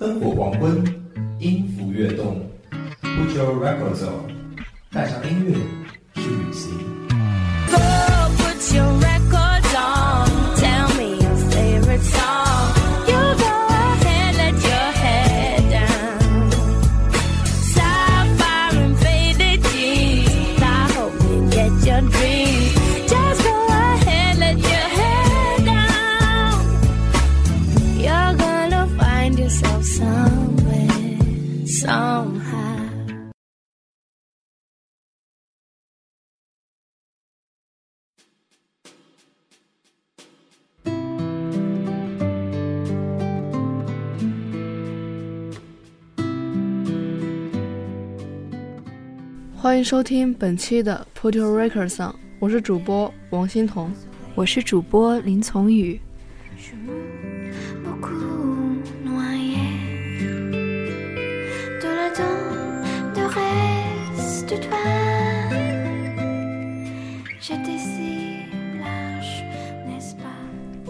[0.00, 0.82] 灯火黄昏，
[1.38, 2.40] 音符跃动
[3.02, 4.32] ，Put your records on，
[4.90, 5.52] 带上音乐
[6.14, 6.89] 去旅行。
[49.62, 53.92] 欢迎收听本期的 Put Your Records On，我是主播王欣彤，
[54.34, 56.00] 我是主播林从宇。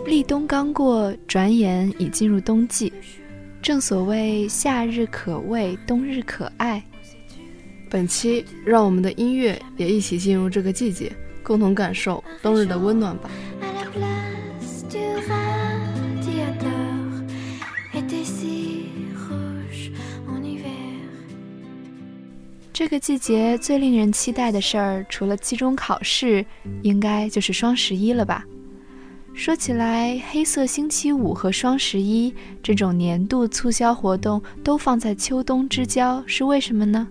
[0.07, 2.93] 立冬刚过，转眼已进入冬季。
[3.61, 6.81] 正所谓夏日可畏，冬日可爱。
[7.91, 13.29] 本期让我们的音乐也一起进入这个季节，共同感受冬日的温暖吧。
[22.73, 26.47] 这个季节最令人期待的事儿，除了期中考试，
[26.83, 28.45] 应该就是双十一了吧？
[29.35, 37.07] 说起来，黑色星期五和双十一这种年度促销活动都放在秋冬之交，是为什么呢？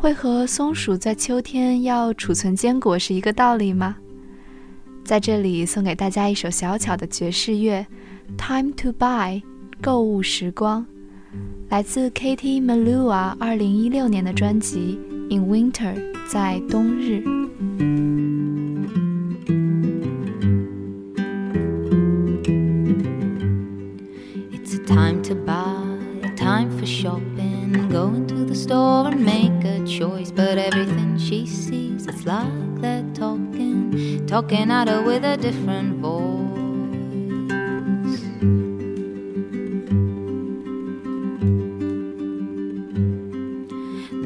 [0.00, 3.96] 会和松鼠在秋天要储存坚果是一个道理吗？
[5.04, 7.84] 在这里送给大家一首小巧的爵士乐，
[8.38, 9.40] 《Time to Buy》
[9.82, 10.86] 购物时光。
[11.68, 15.00] 来自 Katie Melua 二零一六年的专辑
[15.34, 15.94] 《In Winter》
[16.30, 17.24] 在冬日。
[24.52, 25.74] It's a time to buy,
[26.22, 27.37] a time for shopping.
[28.64, 30.32] Store and make a choice.
[30.32, 36.48] But everything she sees, it's like they're talking, talking at her with a different voice.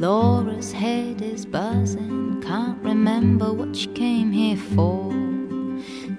[0.00, 5.12] Laura's head is buzzing, can't remember what she came here for.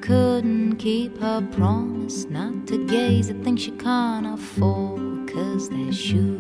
[0.02, 5.28] Couldn't keep her promise not to gaze at things she can't afford.
[5.34, 6.33] Cause there's shoes,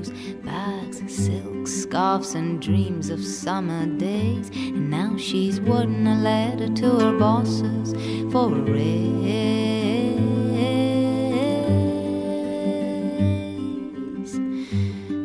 [2.13, 4.50] and dreams of summer days.
[4.53, 7.94] And now she's wording a letter to her bosses
[8.31, 9.18] for a raise.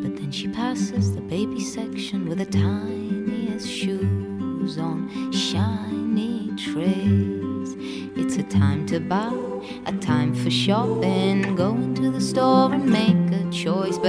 [0.03, 7.77] But then she passes the baby section with the tiniest shoes on shiny trays.
[8.17, 9.37] It's a time to buy,
[9.85, 11.55] a time for shopping.
[11.55, 12.68] going to the store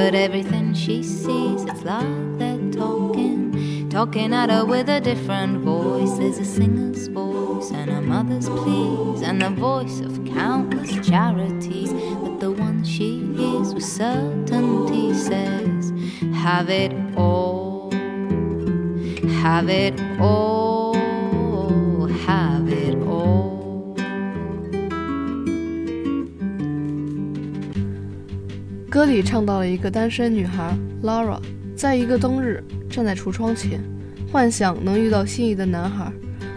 [0.01, 6.17] But everything she sees, it's like they're talking, talking at her with a different voice.
[6.17, 11.91] There's a singer's voice and a mother's pleas, and the voice of countless charities.
[11.91, 15.91] But the one she hears with certainty says,
[16.33, 17.91] Have it all,
[19.43, 20.78] have it all,
[28.89, 31.39] 歌里唱到了一个单身女孩 Laura，
[31.75, 33.79] 在一个冬日站在橱窗前，
[34.31, 36.11] 幻想能遇到心仪的男孩，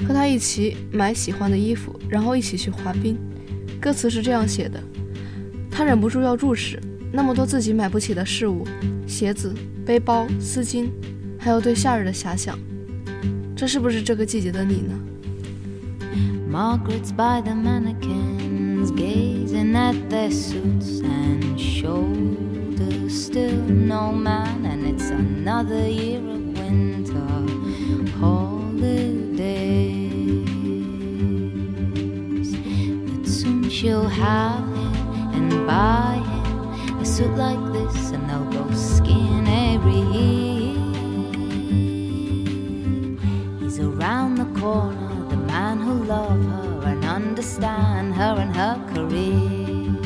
[0.08, 3.18] 和他一起买喜欢的衣服，然后一起去滑冰。
[3.78, 4.82] 歌词是这样写的：
[5.70, 6.80] 她忍不住要注视
[7.12, 8.66] 那么多自己买不起的事物，
[9.06, 9.52] 鞋子、
[9.84, 10.86] 背包、丝巾，
[11.38, 12.58] 还有对夏日的遐想。
[13.54, 14.98] 这是不是这个季节的你呢
[16.50, 18.31] ？Margaret's by the mannequin
[18.96, 23.24] gazing at their suits and shoulders.
[23.26, 27.18] Still no man, and it's another year of winter
[28.18, 29.34] holidays.
[33.08, 34.94] But soon she'll have him
[35.34, 40.76] and buy him a suit like this, and they'll go skiing every year.
[43.60, 46.71] He's around the corner, the man who'll love her
[47.60, 49.96] her and her career.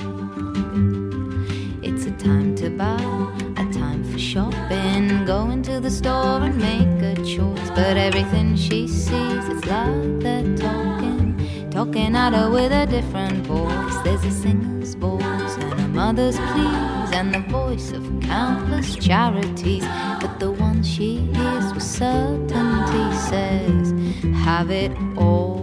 [1.83, 3.01] It's a time to buy,
[3.57, 5.25] a time for shopping.
[5.25, 7.71] Go into the store and make a choice.
[7.71, 13.97] But everything she sees, it's like they're talking, talking at her with a different voice.
[14.03, 19.85] There's a singer's voice and a mother's pleas, and the voice of countless charities.
[20.21, 23.93] But the one she hears with certainty says,
[24.45, 25.56] Have it all,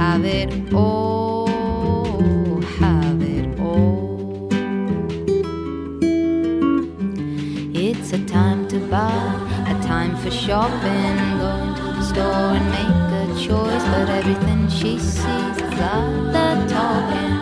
[0.00, 1.46] have it all,
[2.80, 4.48] have it all.
[7.76, 9.12] It's a time to buy,
[9.68, 13.84] a time for shopping, going to the store and make a choice.
[13.92, 17.34] But everything she sees is like the talking,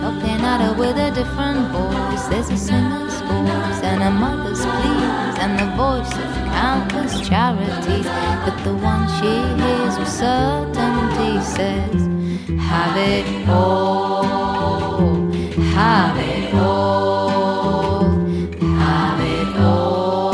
[0.00, 2.24] talking at her with a different voice.
[2.30, 8.06] There's a singer's voice and a mother's pleas and the voice of countless charities.
[8.44, 9.28] But the one she
[9.60, 12.08] hears with certainty says,
[12.58, 15.04] Have it all,
[15.74, 18.08] have it all,
[18.80, 20.32] have it all.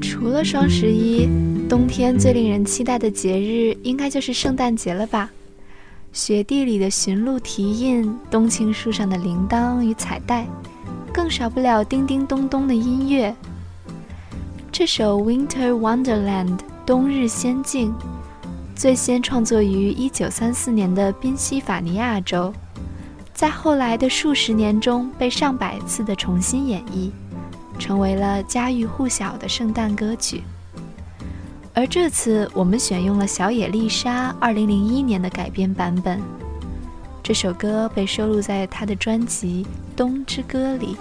[0.00, 1.28] 除了双十一，
[1.68, 5.30] 冬天最令人期待的节日应该就是圣诞节了吧？
[6.12, 10.46] 雪地里的驯鹿蹄印，冬青树上的铃铛与彩带，
[11.12, 13.34] 更少不了叮叮咚咚的音乐。
[14.70, 17.94] 这首《Winter Wonderland》冬日仙境，
[18.74, 22.52] 最先创作于1934年的宾夕法尼亚州，
[23.34, 27.10] 在后来的数十年中被上百次的重新演绎。
[27.78, 30.44] 成为了家喻户晓的圣诞歌曲。
[31.74, 36.20] 而这次我们选用了小野丽莎2001年的改编版本。
[37.22, 39.64] 这首歌被收录在他的专辑
[39.96, 40.96] 《冬之歌》里。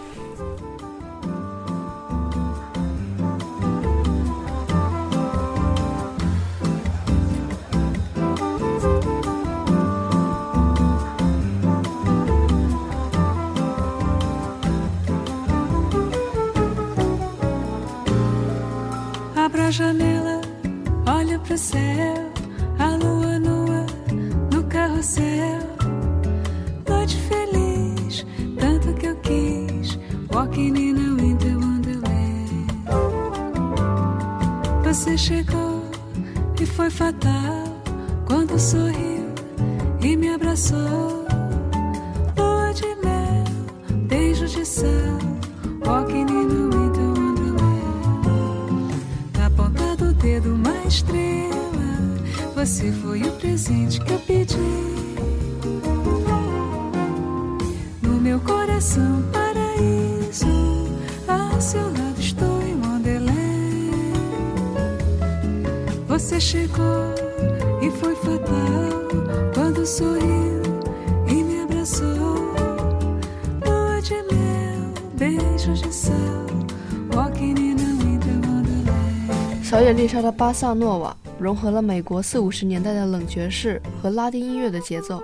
[52.61, 54.56] Você foi o presente que eu pedi.
[58.03, 60.47] No meu coração, paraíso.
[61.29, 63.37] Ao seu lado estou em Wonderland.
[66.09, 67.15] Você chegou
[67.83, 69.06] e foi fatal
[69.55, 70.62] quando sorriu
[71.29, 72.55] e me abraçou.
[73.65, 76.15] Lua de mel, beijos de sal.
[77.15, 79.62] Walking in a winter wonderland.
[79.62, 85.20] 小野丽莎的《巴萨诺瓦》 融合了美国四五十年代的冷爵士和拉丁音乐的节奏，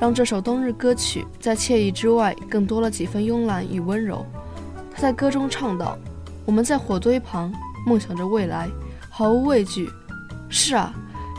[0.00, 4.26] 让这首冬日歌曲在惬意之外更多了几分慵懒与温柔。
[4.92, 5.96] 他在歌中唱道
[6.44, 7.52] ：“我们在火堆旁
[7.86, 8.68] 梦想着未来，
[9.08, 9.88] 毫无畏惧。
[10.48, 10.92] 是啊，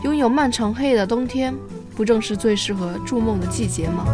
[0.04, 1.54] 拥有漫长黑夜的冬天，
[1.94, 4.06] 不正是最适合筑梦的季节吗？”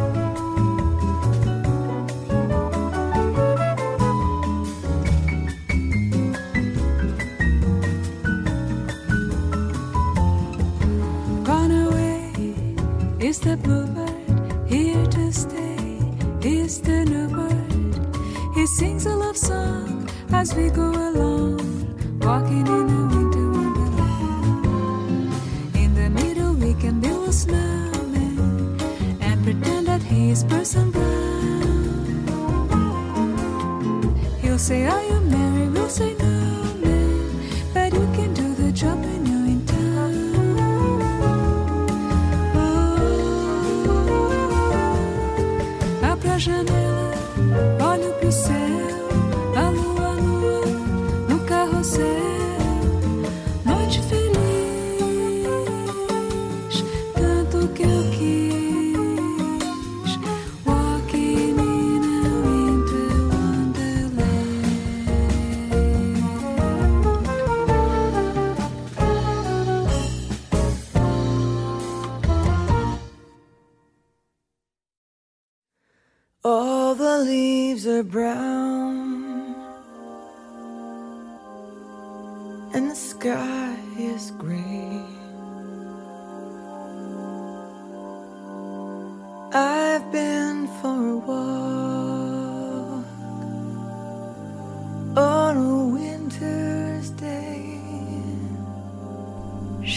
[20.40, 21.58] As we go along,
[22.20, 25.34] walking in a winter wonderland.
[25.74, 28.80] In the middle, we can build a snowman
[29.20, 31.10] and pretend that he is Person Brown.
[34.40, 35.72] He'll say, Are you married?
[35.74, 36.34] We'll say, No,
[36.84, 37.20] man,
[37.74, 40.32] but you can do the job when you're in town.
[42.56, 43.00] Oh,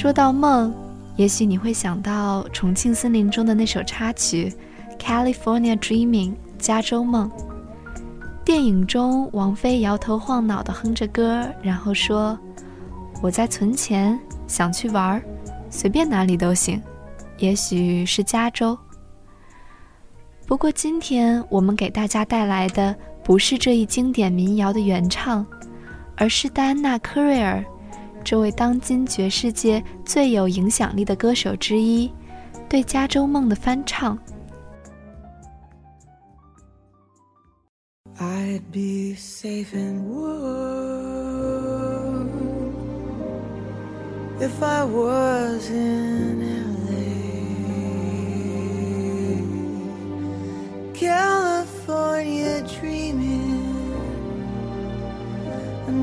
[0.03, 0.73] 说到梦，
[1.15, 4.53] 也许你会想到《重庆森林》中的那首插曲
[5.01, 7.31] 《California Dreaming，加州梦。
[8.43, 12.37] 电影中，王菲摇头晃脑地哼着歌，然后说
[13.23, 15.23] ：“我在存钱，想去玩儿，
[15.69, 16.81] 随便哪里都行，
[17.37, 18.77] 也许是加州。”
[20.45, 22.93] 不过，今天我们给大家带来的
[23.23, 25.45] 不是这一经典民谣的原唱，
[26.17, 27.63] 而是戴安娜·科瑞尔，
[28.23, 32.09] 这位当今爵士界最有影响力的歌手之一，
[32.69, 34.17] 对《加州梦》的翻唱。
[38.19, 40.53] I'd be safe and warm
[44.39, 46.93] if I was in LA,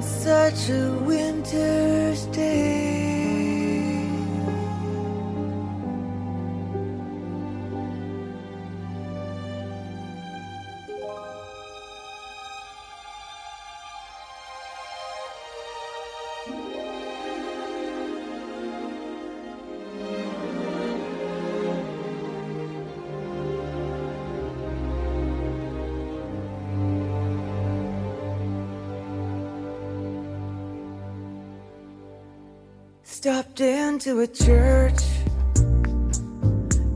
[0.02, 2.69] such a winter's day.
[33.10, 35.02] Stopped into a church.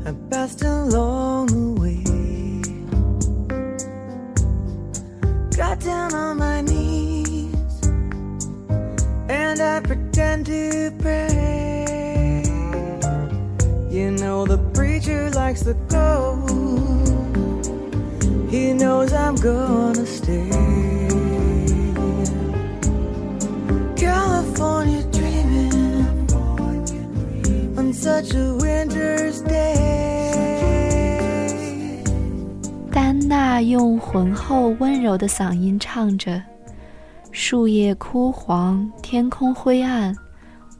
[0.06, 2.04] I passed along the way.
[5.54, 7.52] Got down on my knees.
[9.28, 12.44] And I pretend to pray.
[13.90, 16.46] You know the preacher likes the go
[18.48, 20.93] He knows I'm gonna stay
[28.14, 29.74] such a winter's day.
[32.92, 36.40] 戴安娜用浑厚温柔的嗓音唱着
[37.32, 40.14] ：“树叶枯黄，天空灰暗，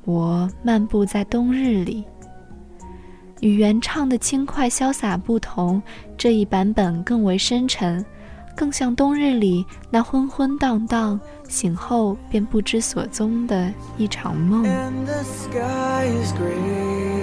[0.05, 2.05] 我漫步在冬日里。”
[3.41, 5.83] 与原唱的轻快潇洒不同，
[6.17, 8.05] 这一版本更为深沉，
[8.55, 14.65] 更像冬日里那昏昏荡荡、醒后便不知所踪的一场梦。
[14.65, 17.14] And the sky is gray.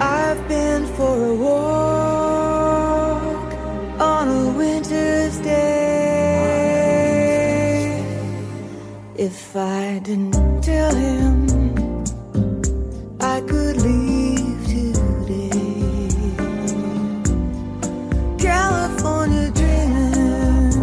[0.00, 2.62] I've been for a walk
[4.00, 5.58] on a winter's day.
[9.16, 11.48] If I didn't tell him
[13.20, 16.08] I could leave today,
[18.38, 20.74] California dreaming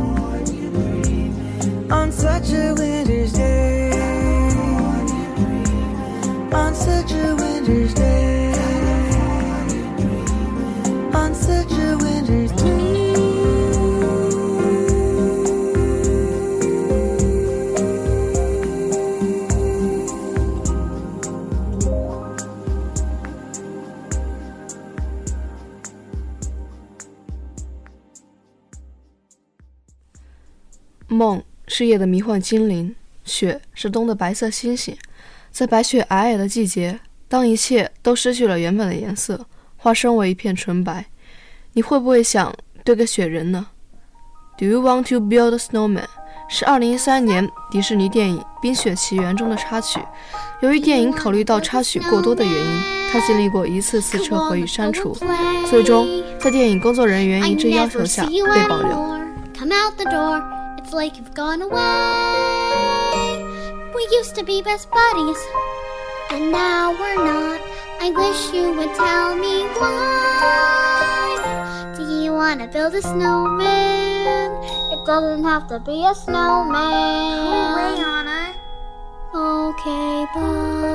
[1.90, 2.85] on such a
[31.08, 34.98] 梦是夜的迷幻精灵，雪是冬的白色星星。
[35.50, 37.00] 在白雪皑皑的季节，
[37.30, 41.06] 当一切都失去了原本的颜色，化身为一片纯白，
[41.76, 42.56] 你会不会想
[42.86, 43.68] 堆个雪人呢
[44.58, 46.06] ？Do you want to build a snowman？
[46.48, 50.00] 是2013年迪士尼电影《冰雪奇缘》中的插曲。
[50.62, 55.18] 由于电影考虑到插曲过多的原因，它经历过一次次撤回与删除，
[55.70, 56.08] 最终
[56.40, 58.96] 在电影工作人员一致要求下被保留。
[59.60, 60.42] Come out the door,
[60.78, 61.76] it's like you've gone away.
[63.94, 65.40] We used to be best buddies,
[66.30, 67.60] and now we're not.
[68.00, 70.95] I wish you would tell me why.
[72.46, 74.52] Do you want to build a snowman?
[74.94, 76.76] It doesn't have to be a snowman.
[77.50, 78.54] Hooray, Anna.
[79.34, 80.92] Okay, bye.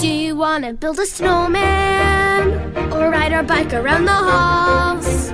[0.00, 2.13] Do you wanna build a snowman
[2.93, 5.31] or ride our bike around the halls?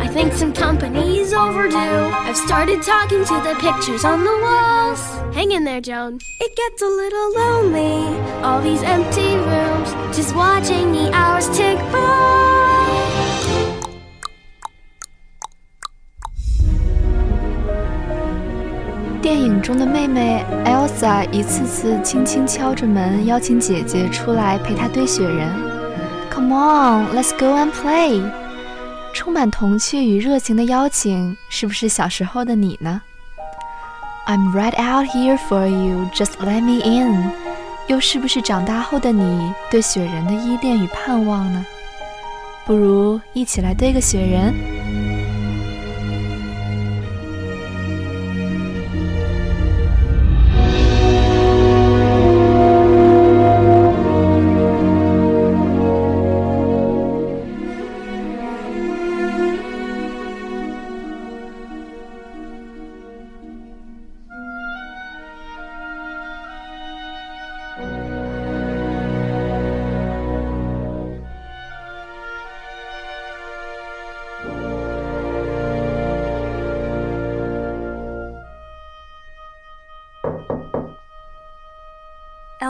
[0.00, 1.76] I think some company's overdue.
[1.76, 5.00] I've started talking to the pictures on the walls.
[5.34, 6.18] Hang in there, Joan.
[6.40, 11.98] It gets a little lonely, all these empty rooms, just watching the hours tick by.
[19.22, 25.73] 电影 中的妹妹 Elsa 一次次轻轻敲着门，邀请姐姐出来陪她堆雪人。
[26.45, 28.21] Come on, let's go and play！
[29.13, 33.01] 充满童趣与热情的邀请，是不是小时候的你呢
[34.27, 37.31] ？I'm right out here for you, just let me in。
[37.87, 41.65] 又是不是长大后的你对雪人的依恋与盼望呢？
[42.63, 44.53] 不如一起来堆个雪人。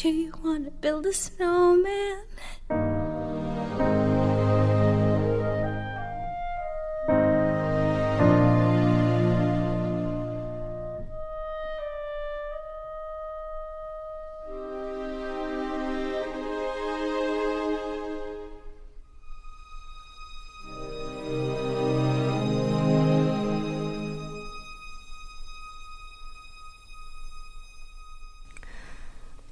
[0.00, 2.27] Do you want to build a snowman?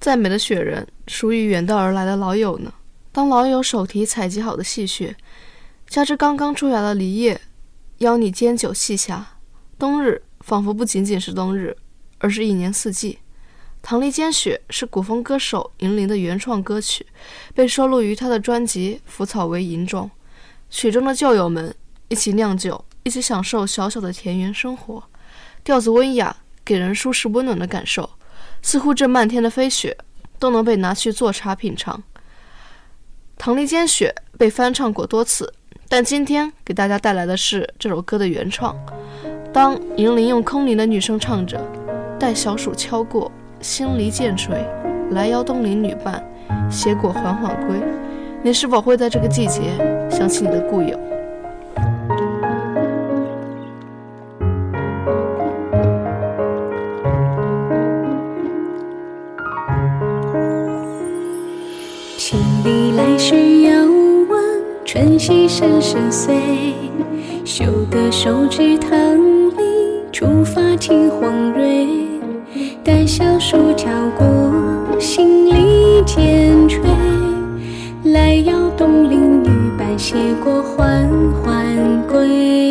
[0.07, 2.73] 再美的雪人，属于远道而来的老友呢。
[3.11, 5.17] 当老友手提采集好的细雪，
[5.89, 7.41] 加之刚刚出芽的梨叶，
[7.99, 9.27] 邀你煎酒细呷。
[9.77, 11.77] 冬日仿佛不仅仅是冬日，
[12.19, 13.19] 而是一年四季。
[13.83, 17.05] 唐梨煎雪是古风歌手银铃的原创歌曲，
[17.53, 20.09] 被收录于他的专辑《腐草为萤》中。
[20.71, 21.75] 曲中的旧友们
[22.07, 25.03] 一起酿酒，一起享受小小的田园生活，
[25.65, 28.09] 调子温雅，给人舒适温暖的感受。
[28.67, 29.97] 似乎这漫天的飞雪
[30.41, 32.03] 都能被拿去做茶品尝。
[33.39, 35.55] 唐丽煎雪被翻唱过多次，
[35.89, 38.77] 但今天给大家带来的是这首歌的原创。
[39.53, 41.65] 当银铃用空灵的女声唱着
[42.19, 44.67] “待小暑敲过，新梨渐垂，
[45.13, 46.21] 来邀东邻女伴，
[46.69, 47.77] 携果缓缓归”，
[48.43, 49.61] 你是否会在这个季节
[50.11, 50.99] 想起你的故友？
[63.19, 63.71] 是遥
[64.29, 64.39] 望
[64.85, 66.35] 春溪声声碎，
[67.47, 68.91] 修得手指棠
[69.51, 69.57] 梨，
[70.13, 71.89] 初发青黄蕊。
[72.85, 74.27] 待小暑悄过，
[75.01, 76.83] 新梨渐垂，
[78.05, 79.49] 来邀东邻女
[79.79, 81.09] 伴，斜过缓
[81.43, 82.66] 缓归。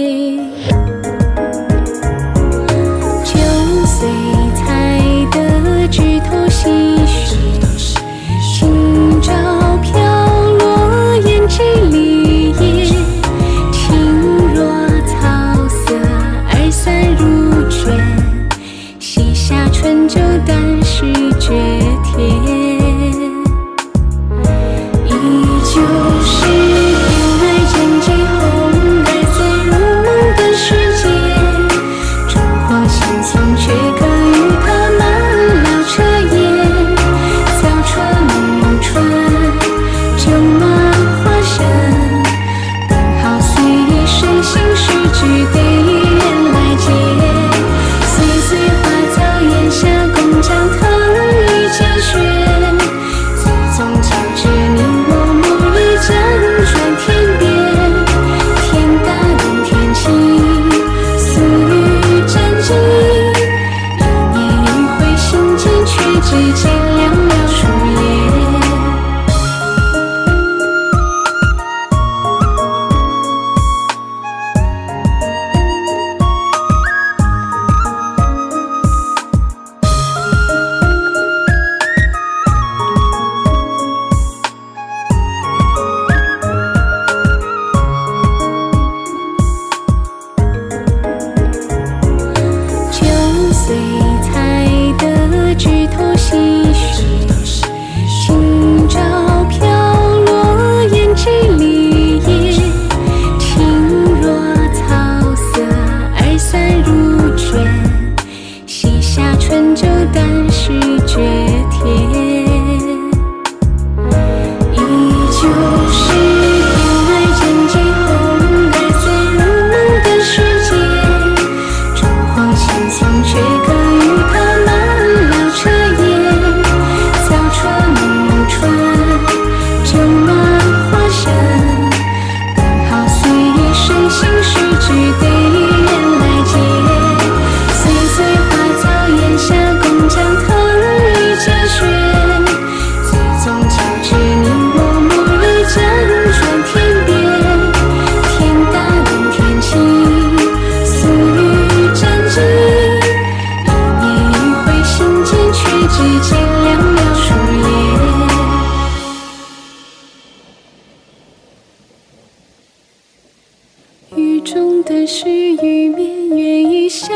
[166.98, 167.14] 小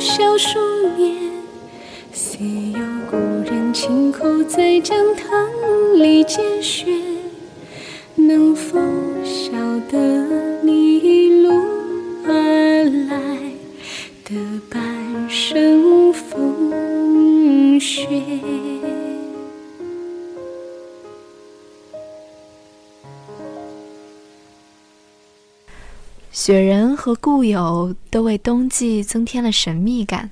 [0.00, 0.58] 小树
[0.98, 1.14] 叶。
[2.12, 2.40] 虽
[2.72, 3.16] 有故
[3.48, 5.48] 人轻叩在讲堂
[5.94, 6.86] 里见雪，
[8.16, 8.76] 能否
[9.22, 9.52] 晓
[9.88, 10.26] 得
[10.64, 11.52] 你一路
[12.26, 13.38] 而来
[14.24, 14.34] 的
[14.68, 18.08] 半生风雪？
[26.42, 30.30] 雪人和故友都为冬季增添了神秘感。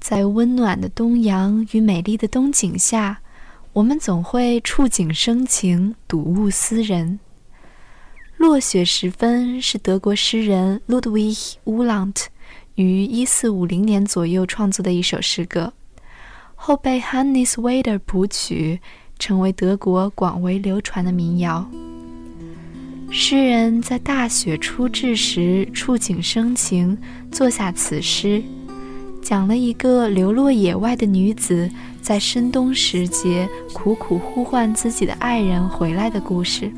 [0.00, 3.20] 在温暖的东阳与美丽的冬景下，
[3.74, 7.20] 我们总会触景生情，睹物思人。
[8.38, 12.16] 落雪时分是德国诗人 Ludwig Uhland
[12.76, 15.74] 于1450年左右创作的一首诗歌，
[16.54, 18.80] 后被 Hannes Wader 谱曲，
[19.18, 21.70] 成为德国广为流传的民谣。
[23.10, 26.96] 诗人在大雪初至时触景生情，
[27.32, 28.42] 作下此诗，
[29.22, 31.70] 讲了一个流落野外的女子
[32.02, 36.70] 在深冬时节苦苦呼唤自己的爱人回来的故事。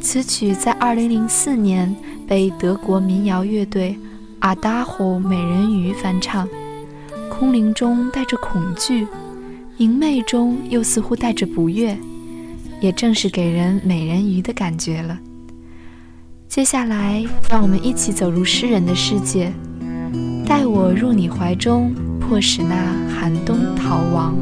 [0.00, 1.94] 此曲在2004年
[2.26, 3.96] 被德国民谣乐队
[4.40, 6.48] 阿达霍美人鱼翻唱，
[7.30, 9.06] 空灵中带着恐惧，
[9.76, 11.96] 明媚中又似乎带着不悦。
[12.80, 15.18] 也正是给人美人鱼的感觉了。
[16.48, 19.52] 接下来，让我们一起走入诗人的世界，
[20.46, 22.74] 带我入你怀中，迫使那
[23.14, 24.34] 寒冬逃亡。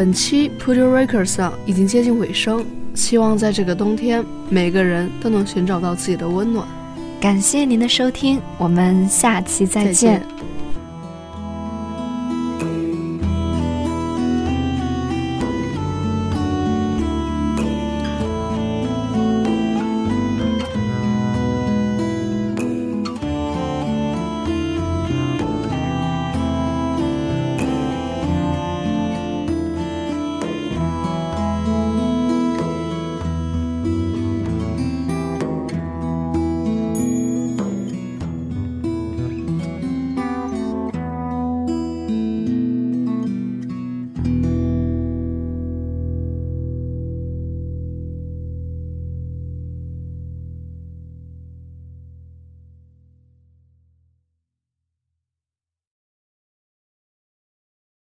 [0.00, 6.66] 本期 Put Your Records 上已经接近尾声，希望在这个冬天，每个人都能寻找到自己的温暖。
[7.20, 9.92] 感谢您的收听，我们下期再见。
[9.92, 10.22] 再见